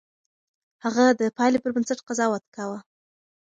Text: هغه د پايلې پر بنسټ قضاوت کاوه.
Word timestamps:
هغه 0.83 1.05
د 1.19 1.21
پايلې 1.37 1.59
پر 1.61 1.71
بنسټ 1.75 1.99
قضاوت 2.07 2.43
کاوه. 2.55 2.79